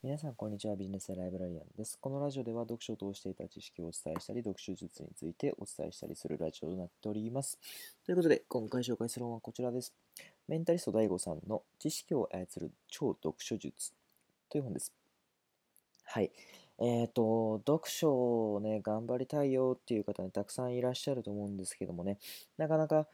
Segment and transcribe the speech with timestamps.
[0.00, 0.76] 皆さん、こんにちは。
[0.76, 1.98] ビジネスライブラリアンです。
[2.00, 7.58] このラジオでは読書を通していた知識をお伝えしたり、読書術についてお伝えしたりするラジオとなっております。
[8.06, 9.92] ということで、今回紹介する本はこちらです。
[10.46, 13.92] メンタリスト DAIGO さんの知識を操る超読書術
[14.48, 14.92] という本です。
[16.04, 16.30] はい。
[16.78, 22.18] えっ、ー、と、読書をね、頑張りたいよっていう方ね、たくさんいらっしゃると思うんですけどもね、
[22.56, 23.08] なかなか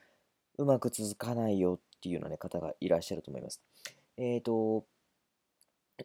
[0.59, 3.63] うまく続かないよっていうような、ね、方がいらっしゃると思います。
[4.19, 4.85] えっ、ー、と、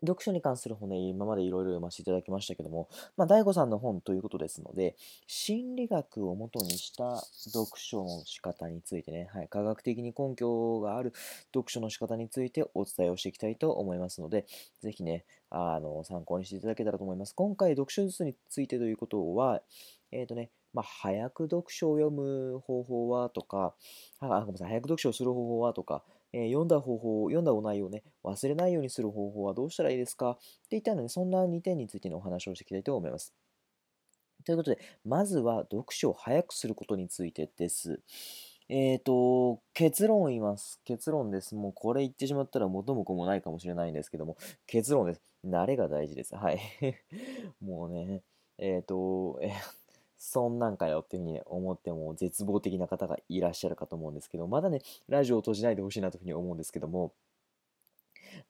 [0.05, 11.13] 読書に関する本ね、今までいろいろ読ませていただきましたけども、まあ、大悟さんの本ということですので、心理学をもとにした読書の仕方についてね、はい、科学的に根拠がある
[11.53, 14.45] 読書の仕方についてお伝えをしていきたいと思いますので、
[14.81, 17.33] ぜひね、あの、参考にしていただけたらと思います。
[17.33, 19.61] 今回、読書術についてということは、
[20.11, 23.73] えっ、ー、とね、まあ、早く読書を読む方法はとか、
[24.19, 30.31] あ、ごめんなさい、早く読書をする方法はとか、えー、読んだ方法、読んだお内容をね、忘れないようにする方法はどうしたらいいですか？
[30.31, 30.37] っ
[30.69, 33.33] ていったので、そんな2点についてのお話をしていきたいと思います。
[34.45, 38.01] ということで、まずは読書を早くすることについてです。
[38.69, 40.79] えっ、ー、と、結論を言います。
[40.85, 41.55] 結論です。
[41.55, 45.21] もうこれ言ってしまったら元も子もないかもしれないんですけども、結論です。
[45.45, 46.35] 慣れが大事です。
[46.35, 46.59] はい。
[47.59, 48.21] もうね、
[48.59, 49.78] えっ、ー、と、えー
[50.19, 57.13] そんなんかよっていうふうに思っても絶望的な方がいらっしゃるかと思うんですけど、まだね、ラジオを閉じないでほしいなというふうに思うんですけども、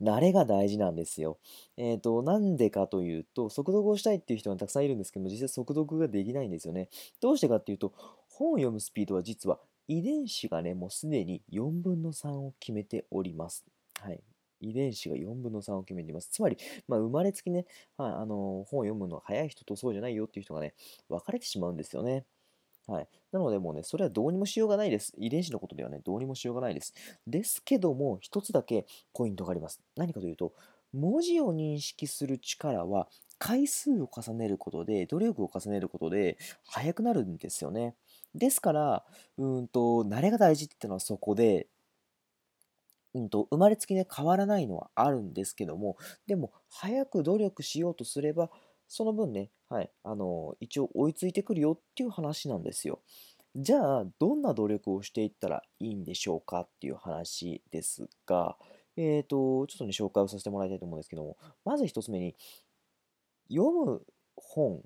[0.01, 1.37] 慣れが大事なんですよ。
[1.77, 6.89] えっ、ー、と、なんでかというと、速読をしたいっていう人がたくさんいるんですけども、実際速読ができないんですよね。
[7.21, 7.93] どうしてかっていうと、
[8.27, 13.65] 本を読むスピードは実は遺伝子がね、もうすでに4分の3を決めております。
[14.01, 14.21] はい。
[14.61, 16.29] 遺伝子が4分の3を決めています。
[16.29, 16.57] つまり、
[16.87, 17.65] まあ、生まれつきね、
[17.97, 20.73] はい、あの本を読むのが早い人とそうじゃないよっていう人がね、
[21.09, 22.25] 分かれてしまうんですよね。
[22.87, 23.07] はい。
[23.31, 25.13] なのでもうね、それはどうにもしようがないです。
[25.17, 26.93] 遺伝子のことではね、どうにもしようがないです。
[27.27, 29.79] ですけども、一つだけポイントがあります。
[29.95, 30.53] 何かというと、
[30.91, 37.95] 文字を認識する力は回数を重ねることで、努力を重ねることで速くなるんですよね。
[38.35, 39.05] ですから、
[39.37, 41.67] うんと、慣れが大事っていうのはそこで、
[43.13, 45.97] うんと、生まれつきね、変わらないのはあるんですけども、
[46.27, 48.49] でも、早く努力しようとすれば、
[48.87, 53.01] その分ね、はい、あの、一応追いついてくるよっていう話なんですよ。
[53.55, 58.57] じゃあ、どんな努力をしていったらいいんでしょうかっていう話ですが、
[58.95, 62.35] えっ、ー、と、ちょっとね、紹介をさせてもらいたいと思うんですけども、まず一つ目に、
[63.49, 64.05] 読む
[64.35, 64.83] 本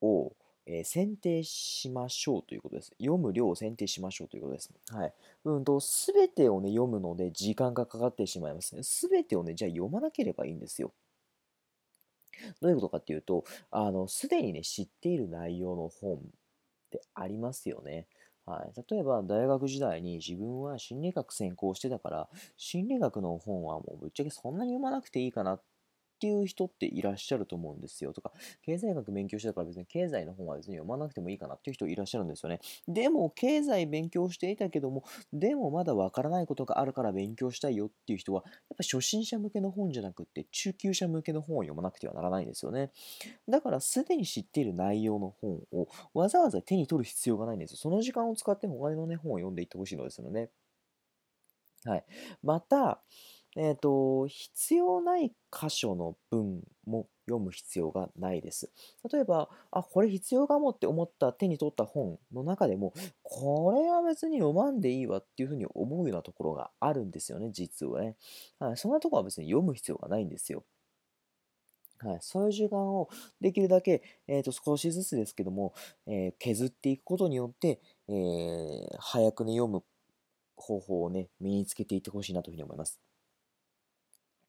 [0.00, 0.32] を、
[0.66, 2.92] えー、選定しましょうということです。
[2.98, 4.70] 読む量を選定しましょうということです。
[4.90, 5.12] はい。
[5.44, 8.76] うんと、すべてをね、読むので時間がかかってしまいます。
[8.82, 10.92] すべてをね、じゃあ読まなければいいんですよ。
[12.60, 16.18] どういうことかっていうと、あの、すでにね、知っている内容の本っ
[16.90, 18.06] てありますよね。
[18.46, 25.62] はい、例えば大学時代に自分は心理学専攻してたから心理学の本はもうぶっちゃけそんなに読まなくていいかなっ
[26.16, 28.12] っていう人っていらっしゃると思うんですよ。
[28.12, 28.32] とか、
[28.62, 32.60] 経済学勉強してたから別に経済の本は別に読まなくてもいいかなっていう人いらっしゃるんですよね。
[32.88, 42.90] でも、経済勉強していたけども、でもまだわからないことがあるから勉強したいよっていう人は、やっぱ初心者向けの本じゃなくって、中級者向けの本を読まなくてはならないんですよね。
[43.48, 47.76] だから、すでに知っている内容の本をわざわざ手に取る必要がないんですよ。
[47.78, 50.50] その時間を使って他のね、本を読んでいってほしいのですよね。
[51.84, 52.04] はい。
[52.42, 53.00] また、
[53.56, 58.70] えっ、ー、と、必要ない箇所の文も読む必要がないです。
[59.10, 68.16] 例えば、あ、これ必要かもって思った手に取った本の中でも、これは別に読まんでいいわっていうふうに思うようなところがあるんですよね、実はね。
[68.58, 70.64] はい、そんなとこは別に読む必要がないんですよ。
[71.98, 73.08] はい、そういう時間を
[73.40, 75.72] できるだけ、えー、と少しずつですけども、
[76.06, 79.82] えー、削っていくことによって、えー、早くね読む
[80.56, 83.05] 方法をね身につけていってほしいなというふうに思います。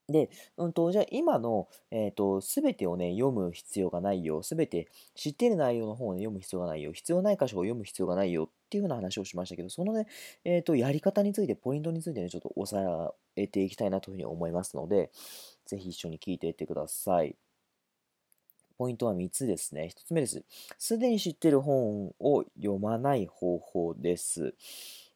[0.08, 4.42] で、うんと、じゃあ今の、えっ、ー、と、すべてをね、読む必要がないよ。
[4.42, 6.92] すべて知っている内容の本を、ね、読む必要がないよ。
[6.92, 10.06] 必要ない箇所を読む必要がないよっていうふうな話をしましたけど、そのね、
[10.44, 15.10] えっ、ー、と、やり方について、ポイントについてね、ちょっと押さえていきたいなというふうに思いますので、
[15.66, 17.36] ぜひ一緒に聞いていってください。
[18.78, 19.90] ポイントは3つですね。
[19.92, 20.42] 1つ目です。
[20.78, 24.54] すでに知っている本を読まない方法です。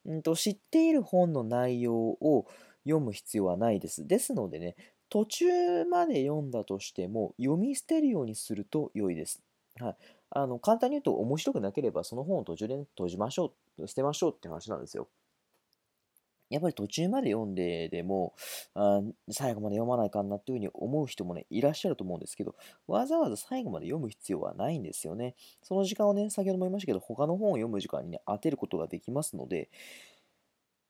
[0.04, 2.46] うんと知っている本の内容を
[2.84, 4.06] 読む必要はないです。
[4.06, 4.76] ですのでね、
[5.08, 9.42] 途中まで読んだとしても、読み捨てるようにすると良いです。
[9.78, 9.96] はい。
[10.30, 15.08] あの、簡単に言うと、面白くなければ、その本を途中で閉じましょう、捨てましょうって話なんですよ。
[16.52, 18.34] やっぱり途中まで読んででも、
[18.74, 19.00] あ
[19.30, 22.54] 最後まで読まないかなっていうふうに思う人もね、いらっしゃると思うんですけど、
[22.86, 25.34] わざわざ最後まで読む必要はないんですよね。
[25.62, 29.70] その時間をね、先ほども言いましたけど、他の本を読む時間にね、当てることができますので、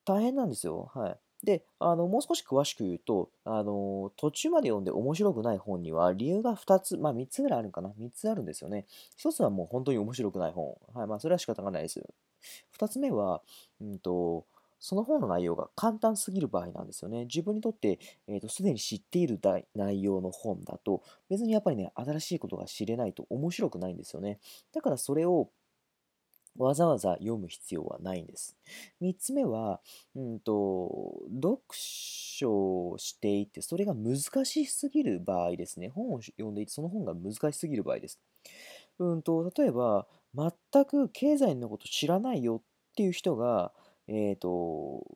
[0.04, 0.90] 大変なんですよ。
[0.94, 1.18] はい。
[1.42, 7.92] で、あの、もう少し詳しく言うと、あの、途中まで読んで面白くない本には理由が2つ、まあ3つぐらいあるかな。
[7.98, 8.86] 3つあるんですよね。
[9.16, 10.76] 1つはもう本当に面白くない本。
[10.94, 12.02] はい、まあそれは仕方がないです。
[12.70, 13.42] 2つ目は、
[13.80, 14.46] うんと、
[14.78, 17.24] その本の内容が簡単すぎる場合なんですよね。
[17.26, 19.38] 自分にとって、えーと、すでに知っている
[19.76, 24.40] 内容の本だと、別にやっぱりね、新しいことが知れないと面白くないんですよね。
[24.72, 25.50] だからそれを
[26.56, 28.56] わざわざ読む必要はないんです。
[29.00, 29.80] 3つ目は、
[30.14, 35.88] うんと、読書をしていて、それが難しすぎる場合ですね。
[35.88, 38.20] 本を読んでいて、その本が難しすぎる場合です。
[38.98, 43.72] うんと、例えば、全く経済のこと知らないよっていう人が、
[44.08, 45.06] え、ー、と、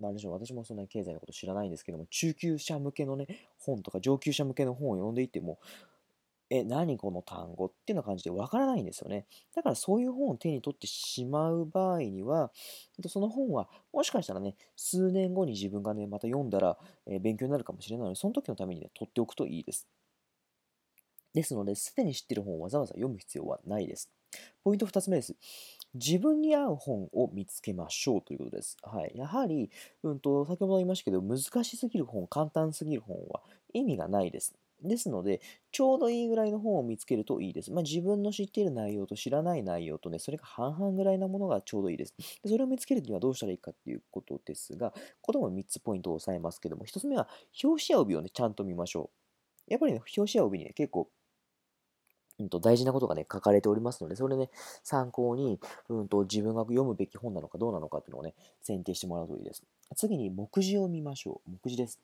[0.00, 3.26] なんでしょう、私もそんなに経済のこと知らないんですけども、中級者向けのね、
[3.58, 5.58] 本とか上級者向けの本を読んでいても、
[6.58, 9.26] え、何この単語っていうような感じでわからないんですよね。
[9.54, 12.52] だからそういう本を手に取ってしまう場合には、
[13.08, 19.88] その本はもしかしたらね、数年後に自分がね、また読んだら、え勉強になるかもしれないので、その時のためにね、取っておくといいです。
[21.34, 24.10] ですので、すでに知ってる本をわざわざ読む必要はないです。
[24.64, 25.36] ポイント2つ目です。
[25.94, 28.76] 自分に合う本を見つけましょうということです。
[28.82, 29.12] はい。
[29.14, 29.70] やはり、
[30.02, 33.42] うんと、先ほど言いましたけど、難しすぎる本、簡単すぎる本は
[33.74, 34.54] 意味がないです。
[34.82, 35.40] ですので、
[35.70, 37.72] ちょうどいいぐらいの本を見つけるといいです。
[37.72, 42.14] まあ、自分の知っている内容と知らない内容とね、それが半々ぐらいなものがちょうどいいです。
[42.42, 47.28] でそれを見つけるにはどうしたらいいかっていうことですが、これも3つポイントを押さえますけども、1つ目は
[47.62, 49.10] 表紙や帯をね、ちゃんと見ましょ
[49.68, 49.72] う。
[49.72, 51.08] やっぱりね、表紙や帯にね、結構
[52.38, 54.50] うんと、大事なことがね、書かれておりますので、それね、
[54.82, 59.62] 参考に、うんと、自分が読むべき本なのかどうなのかっていうのをね、選定してもらうといいです。
[59.96, 61.50] 次に、目次を見ましょう。
[61.50, 62.00] 目次です。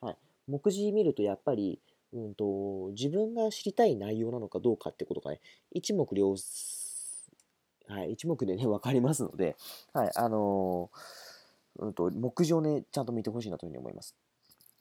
[0.00, 0.16] はい。
[0.46, 1.80] 目次見ると、やっぱり、
[2.14, 5.40] うんと、自分が知りたい内容なのかどうかってことがね、
[5.72, 6.36] 一目瞭、
[7.88, 9.56] はい、一目でね、わかりますので、
[9.92, 14.14] はい、あのー、うんと、目次をね、ちゃんと見てほしいなというふうに思います。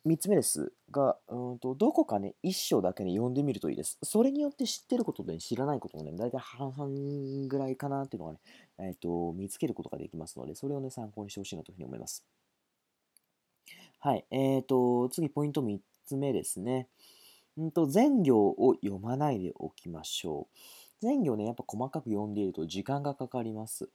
[0.05, 3.97] 3つ目ですが、うんと、どこかね、一章だけね、読んでみるといいです。
[4.03, 8.39] それによって知ってることで、知らないこともね、大体半々ぐらいかなっていうのがね、
[8.79, 12.23] えっ、ー、と、見つけることができますので、それをね、参考にしてほしいなというふうに思います。
[13.99, 14.25] はい。
[14.29, 16.89] えっ、ー、と、次、ポイント3つ目ですね。
[17.57, 20.57] うんと、全行を読まないでおきましょう。
[21.01, 23.89] 全行ね、やっぱ細かく読んでいると時間がかかります。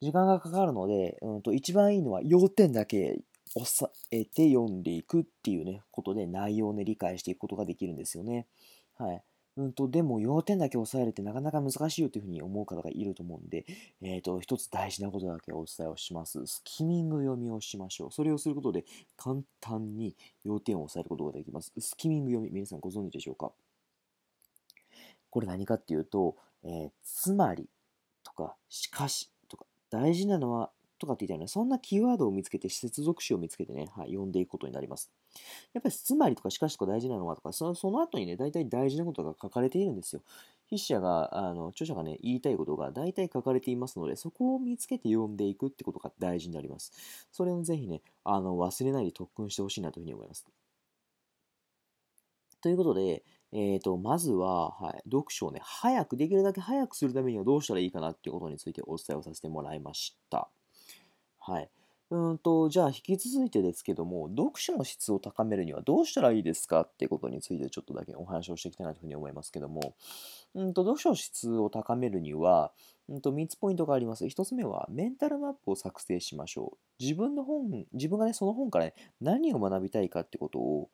[0.00, 3.20] 時間がかかるので、うんと、一番いいのは要点だけ
[3.56, 8.46] 押さえて読んでいくっていうね、ことで内容をね、理解していくことができるんですよね。
[8.96, 9.22] はい。
[9.58, 13.66] うんと、でも要点だけ押さえるってなかなか難しいよっていうふうに思う方がいると思うんで、
[14.00, 16.46] えっ、ー、と、一つ大事なことだけお伝えをします。
[16.46, 18.12] スキミング読みをしましょう。
[18.12, 18.84] それをすることで
[19.16, 20.14] 簡単に
[20.44, 21.72] 要点を押さえることができます。
[21.76, 23.50] スキミング読み、皆さんご存知でしょうか？
[25.30, 27.68] これ何かっていうと、えー、つまり
[28.22, 35.10] とか、しかしとか、大事なのはとかって言ったよね、そんなキーワードを見つけて、接続詞を見つけてね、はい、読んでいくことになります。
[35.72, 40.22] やっぱり、つまりとかしかしとか大事なのはとか、そのその後にね、大体大事なことが書かれているんですよ。
[40.68, 46.92] 筆者が、あの著者がね、言いたいことが大体書かれていますので、そこを見つけて読んでいくってことが大事になります。
[47.32, 50.46] それをぜひね、あの忘れないで特訓してほしいなというふうに思います。
[52.60, 60.50] ということで、えーと、まずは、はい、読書をね、早く、できるだけ早くするためにはどうしたらいいかなっていうことについてお伝えをさせてもらいました。
[61.38, 61.70] はい。
[62.10, 69.94] うんと、じゃあ引き続いてですけども、読書の質を高めるにはどうしたらいいですかっていうことについてちょっとだけお話をしていきたいなというふうに思いますけども、
[70.54, 72.72] うんと、読書の質を高めるには、
[73.10, 74.24] うんと、3つポイントがあります。
[74.24, 76.78] 1つ目は、メンタルマップを作成しましょう。
[76.98, 80.90] 自分の本、自分がね、その本からね、何を学びたいかってことを、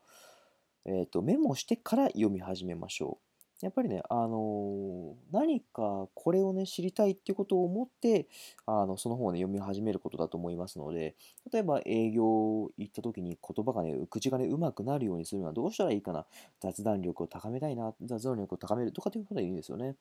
[0.84, 3.23] えっ、ー、と、メモしてから読み始めましょう。
[3.64, 8.28] やっぱりね、あの何かこれをね、知りたいっていうことを思って、
[8.66, 11.16] あの、その本をね、読み始めることだと思いますので、
[11.50, 16.26] 例えば営業行った時に言葉がね、口がね、うまくなるようにするのはどうしたらいいかな。
[16.60, 19.96] 雑談力を高めたいな、雑談力を高めるとかっていうことでいいんですよね。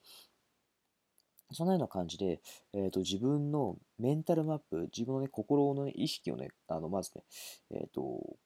[1.52, 2.42] そのような感じで、
[2.74, 7.22] えーと、自分のメンタルマップ、自分の、ね、心の、ね、意識をね、あのまずね、
[7.70, 8.36] えーと、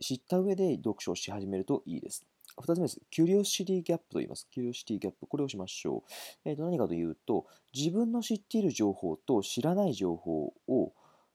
[0.00, 2.26] 知った上で読書をし始めるといいです。
[2.62, 3.00] 2つ目です。
[3.10, 4.48] キュリオシティギャップと言います。
[4.50, 5.26] キュリオシティギャップ。
[5.26, 6.48] これをしましょう。
[6.48, 10.92] えー、と何かというと、自分の知っている情報と知らない情報を、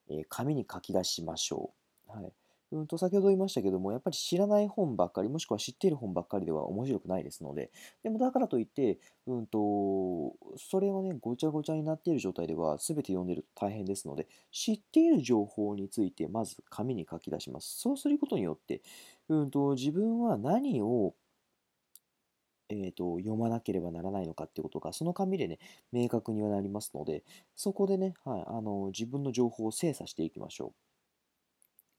[0.10, 1.74] えー、紙に書き出しましょ
[2.10, 2.12] う。
[2.12, 2.34] はい。
[2.72, 7.70] うんと、先ほど言いましたけども、やっぱり知らない本ばっかり、もしくは知っている本ばっかりでは面白くないですので、
[8.02, 8.98] でもだからといって、
[9.28, 17.78] うんと、それをね、ごちゃごちゃになっている状態では、全て読んでると大変ですので、知っている情報について、まず紙に書き出します。
[17.78, 18.82] そうすることによって、
[19.28, 21.14] うんと、自分は何を
[22.70, 25.60] えーと、読まなければならないのかっていうことが、その紙でね、
[25.92, 27.24] 明確にはなりますので、
[27.56, 30.91] そこでね、はい、あの自分の情報を精査していきましょう。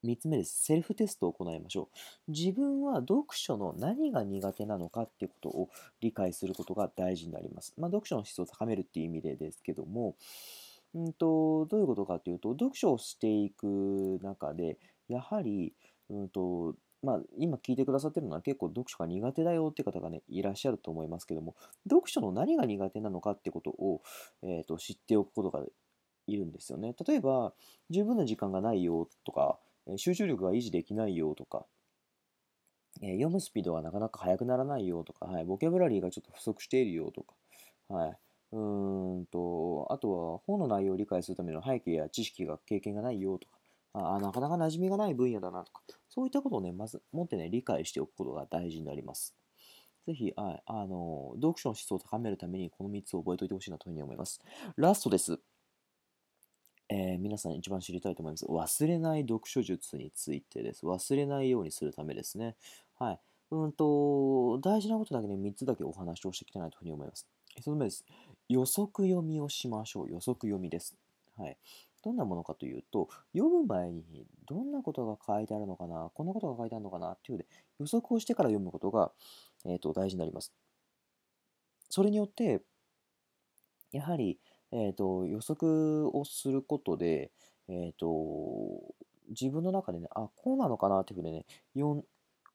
[0.04, 0.64] 3つ目です。
[0.64, 1.88] セルフテストを行いましょ
[2.28, 2.30] う。
[2.30, 5.68] 自分は読書の何が苦手なのかっていうことを
[6.00, 7.74] 理解することが大事になります。
[7.78, 10.16] まあ、読書の質を高めるっていう意味でですけども、
[10.94, 14.78] うんと、どういうことかというと、読書をしていく中で、
[15.08, 15.72] やはり、
[16.10, 21.56] うんと、まあ、今聞いてくださってるのは結構読書が苦手だよって方がね、いらっしゃると思いますけども、
[21.88, 24.02] 読書の何が苦手なのかってことを、
[24.42, 25.64] えー、と知っておくことが
[26.26, 26.94] いるんですよね。
[27.06, 27.54] 例えば、
[27.90, 29.58] 十分な時間がないよとか、
[29.96, 31.66] 集中力が維持できないよとか、
[33.00, 37.34] えー、読むスピードがなかなか速くならないよとか、はい、ボキャブラリーがちょっと不足しているよとか、
[37.88, 38.18] はい、
[38.52, 43.58] うんと、あとは本の内容を理解するための背景や知識が経験がないよとか、
[43.94, 49.34] あなかなか馴染みがない分野だなとか、そういったことをね、まず持ってね、理解しておくことが大事になります。
[50.06, 54.40] ぜひ、はい、あの、読書の質を高めるためにこの3つを覚えておいてほしいなというふうに思います。
[54.76, 55.40] ラストです。
[56.94, 58.44] えー、皆さん一番知りたいと思います。
[58.44, 60.84] 忘れない読書術についてです。
[60.84, 62.54] 忘れないようにするためですね。
[62.98, 63.20] はい。
[63.50, 67.26] うんと、大事なことだけね、3つだけお話をしていきたいなというふうに思います。
[67.58, 68.04] 1つ目です。
[68.50, 70.10] 予測読みをしましょう。
[70.10, 70.94] 予測読みです。
[71.38, 71.56] はい。
[72.04, 79.12] どんなものかというと、読む前にどんなことが書いてあるのかな、こんなことが書いてあるのかなっていうので予測をしてから読むことが、
[79.64, 80.52] えーと、大事になります。
[81.88, 82.60] それによって、
[83.92, 84.38] やはり、
[84.72, 87.30] えーと、予測をすることで、
[87.68, 88.94] えーと、
[89.28, 91.44] 自分の中でね、あ、こうなのかなっていうふうにね、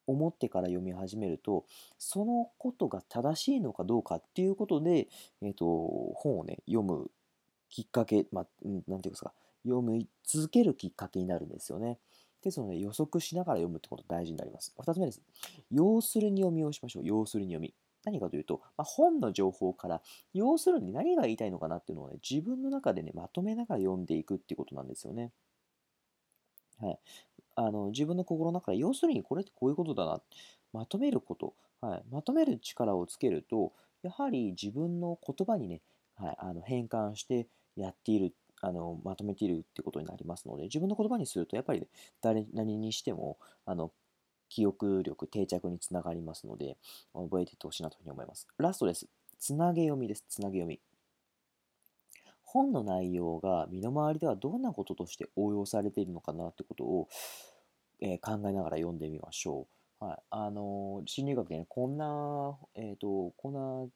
[0.08, 1.66] 思ってから読み始めると、
[1.98, 5.08] そのことが正しいのかどうかっていうことで、
[5.42, 5.66] えーと、
[6.16, 7.12] 本をね、読む
[7.70, 9.34] きっかけ、まあ、ていうんですか、
[9.66, 12.00] 読み続けるきっかけになるんですよね。
[12.42, 14.74] ですので、予測しながら読むってこと大事になります。
[14.78, 15.22] 2つ目です。
[15.72, 17.04] 要するに読みをしましょう。
[17.06, 17.74] 要するに読み。
[18.08, 20.02] 何かというと、まあ、本の情報から、
[20.34, 25.32] 要するに何が言いたいのかなっていうのをね、自分の中でね、まとめながら読んでいくっていうことなんですよね。
[26.80, 27.00] はい。
[27.56, 30.22] あの、自分の心の中で、要するにこれってこういうことだな。
[30.74, 31.54] まとめること。
[31.82, 32.04] はい。
[32.10, 33.74] まとめる力をつけると、
[34.04, 35.82] やはり自分の言葉にね、
[36.16, 41.88] はい、あの変換してやっている、あのまとめているってことになりますので、自分の言葉にすると、やっぱり、ね、
[42.22, 43.92] 誰何にしても、あの
[44.50, 46.78] 記憶力、定着につながりますので、
[47.14, 48.48] 覚えていってほしいなというふうに思います。
[48.58, 49.08] ラストです。
[49.40, 50.26] つなげ読みです。
[50.28, 50.80] つなげ読み。
[52.44, 57.10] 本の内容が身の回りではどんなこととして応用されているのかなってことを、
[58.00, 59.68] えー、考えながら読んでみましょ
[60.02, 60.06] う。
[60.06, 60.18] はい。
[60.30, 63.92] あのー、心理学でね、こんな、えっ、ー、と、こんな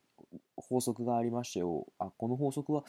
[0.57, 1.87] 法則がありましたよ。
[1.97, 2.83] あ、この法則は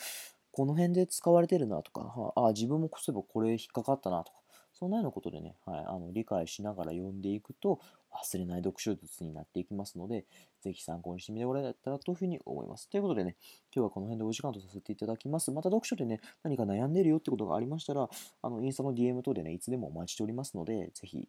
[0.50, 4.38] この辺で使われてるなとか、はあ、自分もそういえばこれ引っかかったなとか、
[4.82, 7.78] そんなようなことでね、はい、あの理解しながら読んでいくと、
[8.12, 10.24] 忘れない読書術になっていきますので、
[10.60, 12.88] ぜひ参考にしてみてもらえたらというふうに思います。
[12.88, 13.36] ということでね、
[13.72, 15.52] 今日はこの辺でお時間とさせていただきます。
[15.52, 18.10] また読書でね、何か悩んでるよってことがありましたら、
[18.42, 21.28] あのインスタの DM 等でね、いつでもお待ちしておりますので、ぜひ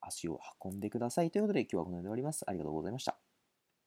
[0.00, 1.30] 足を運んでください。
[1.30, 2.44] ということで、今日はこの辺で終わります。
[2.46, 3.33] ありがとうございました。